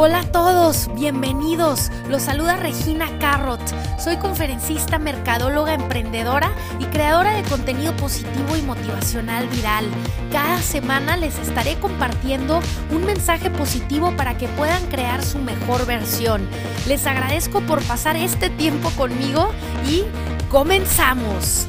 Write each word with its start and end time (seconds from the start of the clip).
Hola 0.00 0.20
a 0.20 0.30
todos, 0.30 0.88
bienvenidos. 0.94 1.90
Los 2.08 2.22
saluda 2.22 2.56
Regina 2.56 3.08
Carrot. 3.18 3.60
Soy 3.98 4.16
conferencista, 4.18 5.00
mercadóloga, 5.00 5.74
emprendedora 5.74 6.52
y 6.78 6.84
creadora 6.84 7.32
de 7.32 7.42
contenido 7.42 7.96
positivo 7.96 8.56
y 8.56 8.62
motivacional 8.62 9.48
viral. 9.48 9.86
Cada 10.30 10.62
semana 10.62 11.16
les 11.16 11.36
estaré 11.40 11.80
compartiendo 11.80 12.60
un 12.92 13.06
mensaje 13.06 13.50
positivo 13.50 14.16
para 14.16 14.38
que 14.38 14.46
puedan 14.46 14.86
crear 14.86 15.24
su 15.24 15.40
mejor 15.40 15.84
versión. 15.84 16.48
Les 16.86 17.04
agradezco 17.04 17.60
por 17.62 17.82
pasar 17.82 18.14
este 18.14 18.50
tiempo 18.50 18.90
conmigo 18.90 19.50
y 19.90 20.04
comenzamos. 20.48 21.66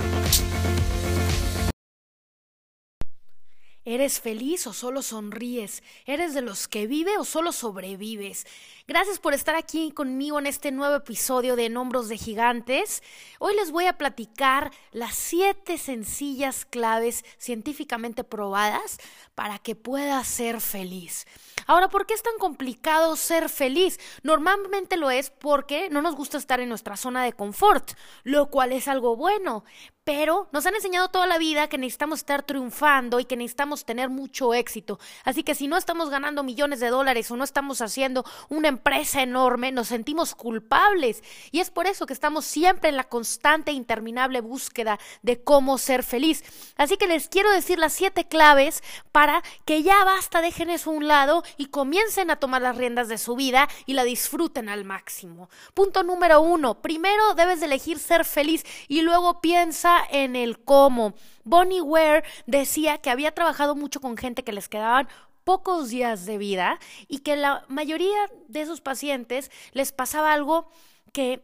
¿Eres 3.89 4.19
feliz 4.19 4.67
o 4.67 4.73
solo 4.73 5.01
sonríes? 5.01 5.81
¿Eres 6.05 6.35
de 6.35 6.43
los 6.43 6.67
que 6.67 6.85
vive 6.85 7.17
o 7.17 7.25
solo 7.25 7.51
sobrevives? 7.51 8.45
Gracias 8.87 9.17
por 9.17 9.33
estar 9.33 9.55
aquí 9.55 9.91
conmigo 9.91 10.37
en 10.37 10.45
este 10.45 10.71
nuevo 10.71 10.93
episodio 10.93 11.55
de 11.55 11.69
Nombros 11.69 12.07
de 12.07 12.19
Gigantes. 12.19 13.01
Hoy 13.39 13.55
les 13.55 13.71
voy 13.71 13.87
a 13.87 13.97
platicar 13.97 14.69
las 14.91 15.15
siete 15.15 15.79
sencillas 15.79 16.65
claves 16.65 17.25
científicamente 17.39 18.23
probadas 18.23 18.99
para 19.33 19.57
que 19.57 19.73
puedas 19.73 20.27
ser 20.27 20.61
feliz. 20.61 21.25
Ahora, 21.69 21.87
¿por 21.87 22.07
qué 22.07 22.15
es 22.15 22.23
tan 22.23 22.35
complicado 22.39 23.15
ser 23.15 23.47
feliz? 23.47 23.99
Normalmente 24.23 24.97
lo 24.97 25.11
es 25.11 25.29
porque 25.29 25.87
no 25.91 26.01
nos 26.01 26.15
gusta 26.15 26.39
estar 26.39 26.59
en 26.59 26.67
nuestra 26.67 26.97
zona 26.97 27.23
de 27.23 27.33
confort, 27.33 27.91
lo 28.23 28.49
cual 28.49 28.71
es 28.71 28.87
algo 28.87 29.15
bueno, 29.15 29.63
pero 30.09 30.49
nos 30.51 30.65
han 30.65 30.73
enseñado 30.73 31.09
toda 31.09 31.27
la 31.27 31.37
vida 31.37 31.69
que 31.69 31.77
necesitamos 31.77 32.21
estar 32.21 32.41
triunfando 32.41 33.19
y 33.19 33.25
que 33.25 33.37
necesitamos 33.37 33.85
tener 33.85 34.09
mucho 34.09 34.55
éxito. 34.55 34.97
Así 35.23 35.43
que 35.43 35.53
si 35.53 35.67
no 35.67 35.77
estamos 35.77 36.09
ganando 36.09 36.41
millones 36.41 36.79
de 36.79 36.89
dólares 36.89 37.29
o 37.29 37.37
no 37.37 37.43
estamos 37.43 37.79
haciendo 37.83 38.25
una 38.49 38.69
empresa 38.69 39.21
enorme, 39.21 39.71
nos 39.71 39.89
sentimos 39.89 40.33
culpables. 40.33 41.21
Y 41.51 41.59
es 41.59 41.69
por 41.69 41.85
eso 41.85 42.07
que 42.07 42.13
estamos 42.13 42.45
siempre 42.45 42.89
en 42.89 42.97
la 42.97 43.03
constante 43.03 43.69
e 43.69 43.75
interminable 43.75 44.41
búsqueda 44.41 44.97
de 45.21 45.43
cómo 45.43 45.77
ser 45.77 46.01
feliz. 46.01 46.43
Así 46.75 46.97
que 46.97 47.05
les 47.05 47.29
quiero 47.29 47.51
decir 47.51 47.77
las 47.77 47.93
siete 47.93 48.27
claves 48.27 48.81
para 49.11 49.43
que 49.65 49.83
ya 49.83 50.03
basta, 50.03 50.41
dejen 50.41 50.71
eso 50.71 50.89
a 50.89 50.93
un 50.93 51.07
lado 51.07 51.43
y 51.59 51.65
comiencen 51.65 52.31
a 52.31 52.37
tomar 52.37 52.61
las 52.61 52.77
riendas 52.77 53.09
de 53.09 53.17
su 53.17 53.35
vida 53.35 53.67
y 53.85 53.93
la 53.93 54.05
disfruten 54.05 54.69
al 54.69 54.85
máximo. 54.85 55.49
Punto 55.73 56.03
número 56.03 56.41
uno. 56.41 56.81
Primero 56.81 57.35
debes 57.35 57.59
de 57.59 57.65
elegir 57.65 57.99
ser 57.99 58.23
feliz 58.23 58.63
y 58.87 59.01
luego 59.01 59.41
piensa 59.41 59.97
en 60.09 60.37
el 60.37 60.59
cómo. 60.59 61.13
Bonnie 61.43 61.81
Ware 61.81 62.23
decía 62.47 62.99
que 62.99 63.09
había 63.09 63.33
trabajado 63.33 63.75
mucho 63.75 63.99
con 63.99 64.15
gente 64.15 64.45
que 64.45 64.53
les 64.53 64.69
quedaban 64.69 65.09
pocos 65.43 65.89
días 65.89 66.25
de 66.25 66.37
vida 66.37 66.79
y 67.09 67.19
que 67.19 67.35
la 67.35 67.65
mayoría 67.67 68.17
de 68.47 68.61
esos 68.61 68.79
pacientes 68.79 69.51
les 69.73 69.91
pasaba 69.91 70.31
algo 70.31 70.69
que 71.11 71.43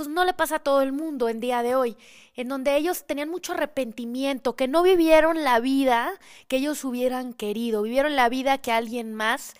pues 0.00 0.08
no 0.08 0.24
le 0.24 0.32
pasa 0.32 0.56
a 0.56 0.58
todo 0.60 0.80
el 0.80 0.92
mundo 0.92 1.28
en 1.28 1.40
día 1.40 1.62
de 1.62 1.74
hoy, 1.74 1.94
en 2.34 2.48
donde 2.48 2.74
ellos 2.74 3.04
tenían 3.04 3.28
mucho 3.28 3.52
arrepentimiento, 3.52 4.56
que 4.56 4.66
no 4.66 4.82
vivieron 4.82 5.44
la 5.44 5.60
vida 5.60 6.10
que 6.48 6.56
ellos 6.56 6.82
hubieran 6.84 7.34
querido, 7.34 7.82
vivieron 7.82 8.16
la 8.16 8.30
vida 8.30 8.56
que 8.56 8.72
alguien 8.72 9.12
más 9.12 9.52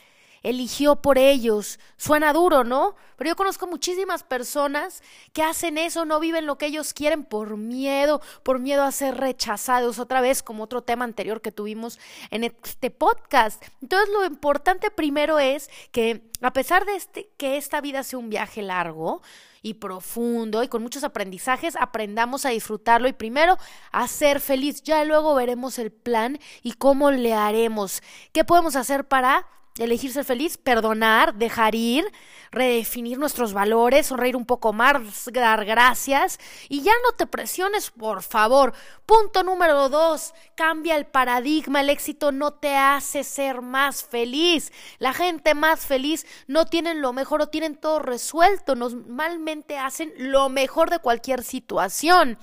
eligió 0.42 0.96
por 0.96 1.18
ellos. 1.18 1.78
Suena 1.96 2.32
duro, 2.32 2.64
¿no? 2.64 2.94
Pero 3.16 3.30
yo 3.30 3.36
conozco 3.36 3.66
muchísimas 3.66 4.22
personas 4.22 5.02
que 5.32 5.42
hacen 5.42 5.78
eso, 5.78 6.04
no 6.04 6.20
viven 6.20 6.46
lo 6.46 6.56
que 6.58 6.66
ellos 6.66 6.94
quieren 6.94 7.24
por 7.24 7.56
miedo, 7.56 8.20
por 8.42 8.58
miedo 8.58 8.82
a 8.82 8.92
ser 8.92 9.16
rechazados, 9.16 9.98
otra 9.98 10.20
vez 10.20 10.42
como 10.42 10.64
otro 10.64 10.82
tema 10.82 11.04
anterior 11.04 11.40
que 11.42 11.52
tuvimos 11.52 11.98
en 12.30 12.44
este 12.44 12.90
podcast. 12.90 13.62
Entonces 13.82 14.08
lo 14.08 14.24
importante 14.24 14.90
primero 14.90 15.38
es 15.38 15.68
que 15.92 16.22
a 16.40 16.52
pesar 16.52 16.86
de 16.86 16.96
este, 16.96 17.30
que 17.36 17.56
esta 17.56 17.80
vida 17.80 18.02
sea 18.02 18.18
un 18.18 18.30
viaje 18.30 18.62
largo, 18.62 19.22
y 19.62 19.74
profundo 19.74 20.62
y 20.62 20.68
con 20.68 20.82
muchos 20.82 21.04
aprendizajes, 21.04 21.76
aprendamos 21.76 22.46
a 22.46 22.50
disfrutarlo 22.50 23.08
y 23.08 23.12
primero 23.12 23.58
a 23.92 24.08
ser 24.08 24.40
feliz. 24.40 24.82
Ya 24.82 25.04
luego 25.04 25.34
veremos 25.34 25.78
el 25.78 25.92
plan 25.92 26.38
y 26.62 26.72
cómo 26.72 27.10
le 27.10 27.34
haremos. 27.34 28.02
¿Qué 28.32 28.44
podemos 28.44 28.76
hacer 28.76 29.06
para 29.06 29.46
elegir 29.84 30.12
ser 30.12 30.24
feliz, 30.24 30.56
perdonar, 30.56 31.34
dejar 31.34 31.74
ir, 31.74 32.04
redefinir 32.50 33.18
nuestros 33.18 33.52
valores, 33.52 34.06
sonreír 34.06 34.36
un 34.36 34.44
poco 34.44 34.72
más, 34.72 35.30
dar 35.32 35.64
gracias 35.64 36.38
y 36.68 36.82
ya 36.82 36.92
no 37.04 37.12
te 37.12 37.26
presiones, 37.26 37.90
por 37.90 38.22
favor. 38.22 38.74
Punto 39.06 39.42
número 39.42 39.88
dos, 39.88 40.34
cambia 40.54 40.96
el 40.96 41.06
paradigma, 41.06 41.80
el 41.80 41.90
éxito 41.90 42.32
no 42.32 42.52
te 42.52 42.76
hace 42.76 43.24
ser 43.24 43.62
más 43.62 44.04
feliz. 44.04 44.72
La 44.98 45.12
gente 45.12 45.54
más 45.54 45.86
feliz 45.86 46.26
no 46.46 46.66
tienen 46.66 47.00
lo 47.00 47.12
mejor 47.12 47.42
o 47.42 47.48
tienen 47.48 47.76
todo 47.76 48.00
resuelto, 48.00 48.74
normalmente 48.74 49.78
hacen 49.78 50.12
lo 50.16 50.48
mejor 50.48 50.90
de 50.90 50.98
cualquier 50.98 51.42
situación. 51.42 52.38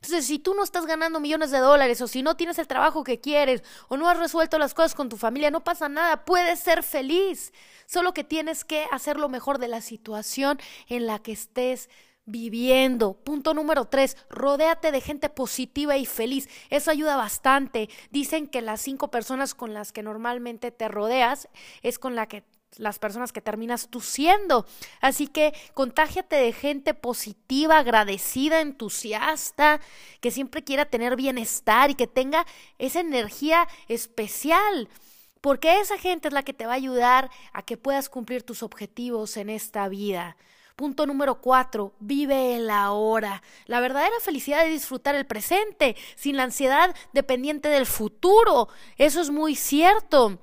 Entonces, 0.00 0.26
si 0.26 0.38
tú 0.38 0.54
no 0.54 0.62
estás 0.62 0.86
ganando 0.86 1.18
millones 1.18 1.50
de 1.50 1.58
dólares 1.58 2.00
o 2.00 2.06
si 2.06 2.22
no 2.22 2.36
tienes 2.36 2.58
el 2.60 2.68
trabajo 2.68 3.02
que 3.02 3.20
quieres 3.20 3.64
o 3.88 3.96
no 3.96 4.08
has 4.08 4.16
resuelto 4.16 4.56
las 4.56 4.72
cosas 4.72 4.94
con 4.94 5.08
tu 5.08 5.16
familia, 5.16 5.50
no 5.50 5.64
pasa 5.64 5.88
nada, 5.88 6.24
puedes 6.24 6.60
ser 6.60 6.77
feliz. 6.82 7.52
Solo 7.86 8.12
que 8.12 8.24
tienes 8.24 8.64
que 8.64 8.86
hacer 8.90 9.16
lo 9.16 9.28
mejor 9.28 9.58
de 9.58 9.68
la 9.68 9.80
situación 9.80 10.58
en 10.88 11.06
la 11.06 11.18
que 11.18 11.32
estés 11.32 11.88
viviendo. 12.28 13.14
Punto 13.14 13.54
número 13.54 13.86
tres, 13.86 14.16
rodéate 14.28 14.92
de 14.92 15.00
gente 15.00 15.30
positiva 15.30 15.96
y 15.96 16.04
feliz. 16.04 16.48
Eso 16.68 16.90
ayuda 16.90 17.16
bastante. 17.16 17.88
Dicen 18.10 18.46
que 18.46 18.60
las 18.60 18.82
cinco 18.82 19.10
personas 19.10 19.54
con 19.54 19.72
las 19.72 19.92
que 19.92 20.02
normalmente 20.02 20.70
te 20.70 20.88
rodeas 20.88 21.48
es 21.82 21.98
con 21.98 22.14
la 22.14 22.26
que 22.26 22.44
las 22.76 22.98
personas 22.98 23.32
que 23.32 23.40
terminas 23.40 23.88
tú 23.88 24.00
siendo. 24.00 24.66
Así 25.00 25.26
que 25.26 25.54
contágiate 25.72 26.36
de 26.36 26.52
gente 26.52 26.92
positiva, 26.92 27.78
agradecida, 27.78 28.60
entusiasta, 28.60 29.80
que 30.20 30.30
siempre 30.30 30.62
quiera 30.62 30.84
tener 30.84 31.16
bienestar 31.16 31.90
y 31.90 31.94
que 31.94 32.06
tenga 32.06 32.46
esa 32.78 33.00
energía 33.00 33.66
especial. 33.88 34.88
Porque 35.40 35.80
esa 35.80 35.98
gente 35.98 36.28
es 36.28 36.34
la 36.34 36.42
que 36.42 36.52
te 36.52 36.66
va 36.66 36.72
a 36.72 36.76
ayudar 36.76 37.30
a 37.52 37.62
que 37.62 37.76
puedas 37.76 38.08
cumplir 38.08 38.42
tus 38.42 38.62
objetivos 38.62 39.36
en 39.36 39.50
esta 39.50 39.88
vida. 39.88 40.36
Punto 40.76 41.06
número 41.06 41.40
cuatro, 41.40 41.92
vive 41.98 42.56
el 42.56 42.70
ahora. 42.70 43.42
La 43.66 43.80
verdadera 43.80 44.14
felicidad 44.22 44.64
es 44.64 44.72
disfrutar 44.72 45.16
el 45.16 45.26
presente, 45.26 45.96
sin 46.14 46.36
la 46.36 46.44
ansiedad 46.44 46.94
dependiente 47.12 47.68
del 47.68 47.84
futuro. 47.84 48.68
Eso 48.96 49.20
es 49.20 49.30
muy 49.30 49.56
cierto. 49.56 50.38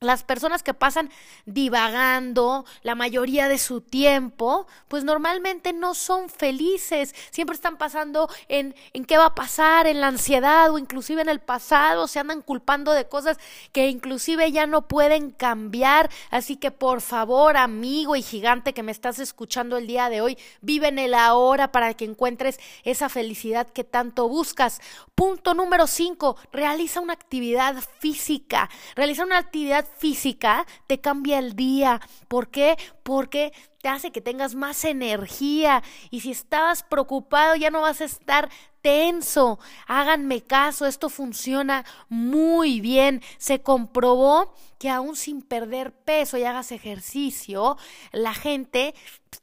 Las 0.00 0.22
personas 0.22 0.62
que 0.62 0.74
pasan 0.74 1.10
divagando 1.44 2.64
la 2.82 2.94
mayoría 2.94 3.48
de 3.48 3.58
su 3.58 3.80
tiempo, 3.80 4.68
pues 4.86 5.02
normalmente 5.02 5.72
no 5.72 5.92
son 5.94 6.28
felices, 6.28 7.16
siempre 7.32 7.56
están 7.56 7.78
pasando 7.78 8.30
en, 8.46 8.76
en 8.92 9.04
qué 9.04 9.18
va 9.18 9.26
a 9.26 9.34
pasar, 9.34 9.88
en 9.88 10.00
la 10.00 10.06
ansiedad 10.06 10.70
o 10.70 10.78
inclusive 10.78 11.22
en 11.22 11.28
el 11.28 11.40
pasado, 11.40 12.06
se 12.06 12.20
andan 12.20 12.42
culpando 12.42 12.92
de 12.92 13.08
cosas 13.08 13.38
que 13.72 13.88
inclusive 13.88 14.52
ya 14.52 14.68
no 14.68 14.86
pueden 14.86 15.32
cambiar. 15.32 16.10
Así 16.30 16.54
que 16.54 16.70
por 16.70 17.00
favor, 17.00 17.56
amigo 17.56 18.14
y 18.14 18.22
gigante 18.22 18.74
que 18.74 18.84
me 18.84 18.92
estás 18.92 19.18
escuchando 19.18 19.78
el 19.78 19.88
día 19.88 20.10
de 20.10 20.20
hoy, 20.20 20.38
vive 20.60 20.86
en 20.86 21.00
el 21.00 21.12
ahora 21.12 21.72
para 21.72 21.94
que 21.94 22.04
encuentres 22.04 22.60
esa 22.84 23.08
felicidad 23.08 23.66
que 23.66 23.82
tanto 23.82 24.28
buscas. 24.28 24.80
Punto 25.16 25.54
número 25.54 25.88
cinco, 25.88 26.36
realiza 26.52 27.00
una 27.00 27.14
actividad 27.14 27.82
física, 27.98 28.70
realiza 28.94 29.24
una 29.24 29.38
actividad 29.38 29.87
física 29.96 30.66
te 30.86 31.00
cambia 31.00 31.38
el 31.38 31.56
día. 31.56 32.00
¿Por 32.28 32.48
qué? 32.50 32.76
Porque 33.02 33.52
te 33.80 33.88
hace 33.88 34.10
que 34.10 34.20
tengas 34.20 34.54
más 34.54 34.84
energía 34.84 35.82
y 36.10 36.20
si 36.20 36.30
estabas 36.30 36.82
preocupado 36.82 37.54
ya 37.56 37.70
no 37.70 37.80
vas 37.80 38.00
a 38.00 38.04
estar 38.04 38.50
tenso. 38.82 39.58
Háganme 39.86 40.42
caso, 40.42 40.86
esto 40.86 41.08
funciona 41.08 41.84
muy 42.08 42.80
bien. 42.80 43.22
Se 43.38 43.62
comprobó 43.62 44.54
que 44.78 44.90
aún 44.90 45.16
sin 45.16 45.42
perder 45.42 45.92
peso 45.92 46.38
y 46.38 46.44
hagas 46.44 46.72
ejercicio, 46.72 47.76
la 48.12 48.34
gente 48.34 48.94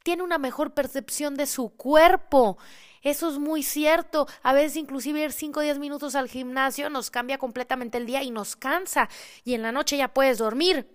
tiene 0.02 0.22
una 0.22 0.38
mejor 0.38 0.74
percepción 0.74 1.34
de 1.34 1.46
su 1.46 1.70
cuerpo. 1.70 2.58
Eso 3.06 3.30
es 3.30 3.38
muy 3.38 3.62
cierto. 3.62 4.26
A 4.42 4.52
veces 4.52 4.76
inclusive 4.76 5.22
ir 5.22 5.30
5 5.30 5.60
o 5.60 5.62
10 5.62 5.78
minutos 5.78 6.16
al 6.16 6.28
gimnasio 6.28 6.90
nos 6.90 7.08
cambia 7.08 7.38
completamente 7.38 7.98
el 7.98 8.04
día 8.04 8.24
y 8.24 8.32
nos 8.32 8.56
cansa. 8.56 9.08
Y 9.44 9.54
en 9.54 9.62
la 9.62 9.70
noche 9.70 9.96
ya 9.96 10.08
puedes 10.08 10.38
dormir. 10.38 10.88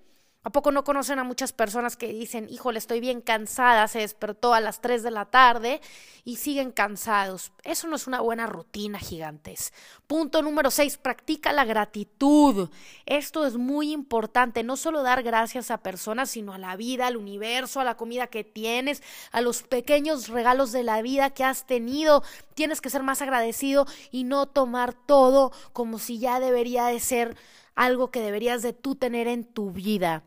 ¿A 0.44 0.50
poco 0.50 0.72
no 0.72 0.84
conocen 0.84 1.20
a 1.20 1.24
muchas 1.24 1.54
personas 1.54 1.96
que 1.96 2.08
dicen, 2.08 2.48
híjole, 2.50 2.80
estoy 2.80 3.00
bien 3.00 3.22
cansada, 3.22 3.88
se 3.88 4.00
despertó 4.00 4.56
a 4.56 4.60
las 4.60 4.82
3 4.82 5.04
de 5.04 5.12
la 5.12 5.26
tarde 5.26 5.82
y 6.24 6.38
siguen 6.38 6.72
cansados? 6.72 7.52
Eso 7.64 7.88
no 7.88 7.96
es 7.96 8.08
una 8.08 8.22
buena 8.22 8.48
rutina, 8.48 8.98
gigantes. 8.98 9.72
Punto 10.08 10.42
número 10.42 10.72
6, 10.72 10.98
practica 10.98 11.54
la 11.54 11.64
gratitud. 11.64 12.72
Esto 13.06 13.46
es 13.46 13.58
muy 13.58 13.92
importante, 13.92 14.64
no 14.64 14.78
solo 14.78 15.04
dar 15.04 15.22
gracias 15.22 15.70
a 15.70 15.84
personas, 15.84 16.32
sino 16.32 16.54
a 16.54 16.58
la 16.58 16.76
vida, 16.76 17.06
al 17.06 17.18
universo, 17.18 17.80
a 17.80 17.84
la 17.84 17.96
comida 17.96 18.26
que 18.26 18.44
tienes, 18.44 19.04
a 19.32 19.42
los 19.42 19.62
pequeños 19.62 20.28
regalos 20.28 20.72
de 20.72 20.82
la 20.82 21.04
vida 21.04 21.30
que 21.30 21.44
has 21.44 21.68
tenido. 21.68 22.24
Tienes 22.56 22.82
que 22.82 22.90
ser 22.90 23.04
más 23.04 23.22
agradecido 23.22 23.86
y 24.10 24.24
no 24.24 24.48
tomar 24.48 24.96
todo 24.96 25.52
como 25.72 26.00
si 26.00 26.18
ya 26.18 26.40
debería 26.40 26.86
de 26.86 27.00
ser 27.00 27.38
algo 27.76 28.10
que 28.10 28.22
deberías 28.22 28.64
de 28.64 28.74
tú 28.74 28.96
tener 28.96 29.28
en 29.28 29.44
tu 29.46 29.70
vida 29.70 30.24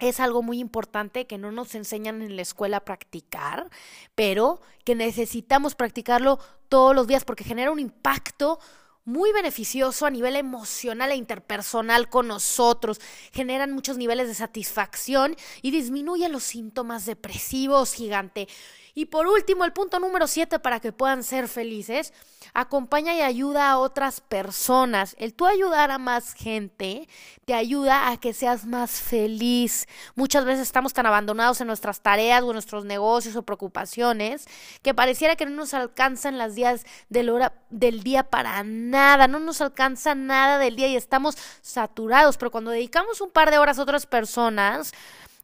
es 0.00 0.20
algo 0.20 0.42
muy 0.42 0.58
importante 0.58 1.26
que 1.26 1.38
no 1.38 1.52
nos 1.52 1.74
enseñan 1.74 2.22
en 2.22 2.36
la 2.36 2.42
escuela 2.42 2.78
a 2.78 2.84
practicar, 2.84 3.70
pero 4.14 4.60
que 4.84 4.94
necesitamos 4.94 5.74
practicarlo 5.74 6.38
todos 6.68 6.94
los 6.94 7.06
días 7.06 7.24
porque 7.24 7.44
genera 7.44 7.70
un 7.70 7.78
impacto 7.78 8.58
muy 9.04 9.32
beneficioso 9.32 10.06
a 10.06 10.10
nivel 10.10 10.36
emocional 10.36 11.10
e 11.10 11.16
interpersonal 11.16 12.08
con 12.08 12.28
nosotros, 12.28 13.00
generan 13.32 13.72
muchos 13.72 13.96
niveles 13.96 14.28
de 14.28 14.34
satisfacción 14.34 15.36
y 15.62 15.70
disminuye 15.70 16.28
los 16.28 16.44
síntomas 16.44 17.06
depresivos, 17.06 17.94
gigante. 17.94 18.48
Y 18.94 19.06
por 19.06 19.26
último, 19.26 19.64
el 19.64 19.72
punto 19.72 19.98
número 19.98 20.26
siete 20.26 20.58
para 20.58 20.80
que 20.80 20.92
puedan 20.92 21.22
ser 21.22 21.48
felices, 21.48 22.12
acompaña 22.54 23.14
y 23.14 23.20
ayuda 23.20 23.70
a 23.70 23.78
otras 23.78 24.20
personas. 24.20 25.14
El 25.18 25.34
tú 25.34 25.46
ayudar 25.46 25.90
a 25.90 25.98
más 25.98 26.34
gente 26.34 27.08
te 27.44 27.54
ayuda 27.54 28.10
a 28.10 28.16
que 28.18 28.32
seas 28.32 28.66
más 28.66 28.90
feliz. 29.00 29.86
Muchas 30.14 30.44
veces 30.44 30.62
estamos 30.62 30.92
tan 30.92 31.06
abandonados 31.06 31.60
en 31.60 31.66
nuestras 31.66 32.00
tareas 32.00 32.42
o 32.42 32.48
en 32.48 32.54
nuestros 32.54 32.84
negocios 32.84 33.36
o 33.36 33.42
preocupaciones 33.42 34.46
que 34.82 34.94
pareciera 34.94 35.36
que 35.36 35.46
no 35.46 35.52
nos 35.52 35.74
alcanzan 35.74 36.38
las 36.38 36.54
días 36.54 36.84
del, 37.08 37.30
hora, 37.30 37.54
del 37.70 38.02
día 38.02 38.24
para 38.24 38.62
nada, 38.64 39.28
no 39.28 39.38
nos 39.38 39.60
alcanza 39.60 40.14
nada 40.14 40.58
del 40.58 40.76
día 40.76 40.88
y 40.88 40.96
estamos 40.96 41.36
saturados. 41.62 42.36
Pero 42.36 42.50
cuando 42.50 42.70
dedicamos 42.70 43.20
un 43.20 43.30
par 43.30 43.50
de 43.50 43.58
horas 43.58 43.78
a 43.78 43.82
otras 43.82 44.06
personas, 44.06 44.92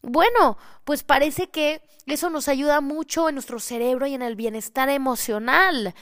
bueno, 0.06 0.56
pues 0.85 1.03
parece 1.03 1.49
que 1.49 1.82
eso 2.06 2.31
nos 2.31 2.47
ayuda 2.47 2.81
mucho 2.81 3.29
en 3.29 3.35
nuestro 3.35 3.58
cerebro 3.58 4.06
y 4.06 4.14
en 4.14 4.23
el 4.23 4.37
bienestar 4.37 4.88
emocional. 4.88 5.94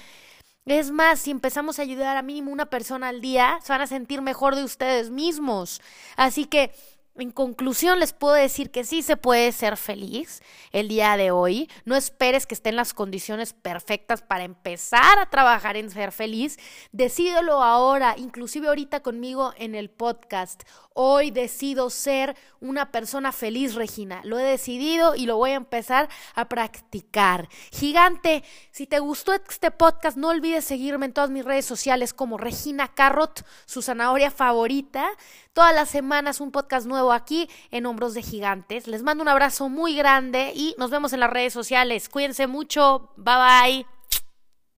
Es 0.67 0.91
más, 0.91 1.21
si 1.21 1.31
empezamos 1.31 1.79
a 1.79 1.83
ayudar 1.83 2.19
a 2.19 2.23
mínimo 2.23 2.53
una 2.53 2.67
persona 2.67 3.09
al 3.09 3.23
día, 3.23 3.59
se 3.63 3.73
van 3.73 3.81
a 3.81 3.87
sentir 3.87 4.21
mejor 4.21 4.57
de 4.57 4.65
ustedes 4.65 5.09
mismos. 5.11 5.81
Así 6.17 6.45
que 6.45 6.75
en 7.17 7.31
conclusión, 7.31 8.01
les 8.01 8.13
puedo 8.13 8.35
decir 8.35 8.71
que 8.71 8.83
sí 8.83 9.03
se 9.03 9.17
puede 9.17 9.53
ser 9.53 9.77
feliz 9.77 10.43
el 10.73 10.89
día 10.89 11.17
de 11.17 11.31
hoy. 11.31 11.71
No 11.85 11.95
esperes 11.95 12.45
que 12.45 12.55
estén 12.55 12.75
las 12.75 12.93
condiciones 12.93 13.53
perfectas 13.53 14.23
para 14.23 14.43
empezar 14.45 15.19
a 15.19 15.31
trabajar 15.31 15.77
en 15.77 15.91
ser 15.91 16.11
feliz. 16.11 16.59
Decídelo 16.91 17.63
ahora, 17.63 18.17
inclusive 18.19 18.67
ahorita 18.67 19.01
conmigo 19.01 19.53
en 19.59 19.77
el 19.77 19.91
podcast. 19.91 20.65
Hoy 20.93 21.31
decido 21.31 21.91
ser 21.91 22.37
una 22.61 22.93
persona 22.93 23.33
feliz, 23.33 23.75
Regina. 23.75 24.21
Lo 24.25 24.39
he 24.39 24.45
decidido 24.45 25.15
y 25.15 25.27
lo 25.27 25.37
voy 25.37 25.51
a 25.51 25.57
empezar 25.57 26.09
a 26.35 26.49
practicar. 26.49 27.49
Gigante, 27.73 28.45
si 28.71 28.87
te 28.87 28.99
gustó 29.01 29.33
este 29.33 29.71
podcast, 29.71 30.17
no 30.17 30.29
olvides 30.29 30.65
seguirme 30.65 31.07
en 31.07 31.13
todas 31.13 31.31
mis 31.31 31.45
redes 31.45 31.65
sociales 31.65 32.15
como 32.15 32.39
Regina 32.39 32.89
Carrot, 32.95 33.45
su 33.67 33.83
zanahoria 33.83 34.31
favorita. 34.31 35.09
Todas 35.53 35.75
las 35.75 35.89
semanas 35.89 36.41
un 36.41 36.51
podcast 36.51 36.87
aquí 37.13 37.49
en 37.71 37.87
Hombros 37.87 38.15
de 38.15 38.23
Gigantes. 38.23 38.87
Les 38.87 39.03
mando 39.03 39.23
un 39.23 39.29
abrazo 39.29 39.69
muy 39.69 39.97
grande 39.97 40.53
y 40.55 40.75
nos 40.79 40.91
vemos 40.91 41.13
en 41.13 41.21
las 41.21 41.31
redes 41.31 41.53
sociales. 41.53 42.09
Cuídense 42.09 42.47
mucho. 42.47 43.11
Bye 43.17 43.35
bye. 43.37 43.94